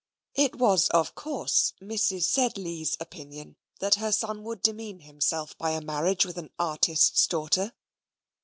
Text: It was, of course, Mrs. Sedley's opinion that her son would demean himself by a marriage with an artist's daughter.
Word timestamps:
It 0.33 0.55
was, 0.55 0.87
of 0.87 1.13
course, 1.13 1.73
Mrs. 1.79 2.23
Sedley's 2.23 2.97
opinion 2.99 3.55
that 3.81 3.93
her 4.01 4.11
son 4.11 4.41
would 4.45 4.63
demean 4.63 5.01
himself 5.01 5.55
by 5.59 5.73
a 5.73 5.79
marriage 5.81 6.25
with 6.25 6.37
an 6.39 6.49
artist's 6.57 7.27
daughter. 7.27 7.73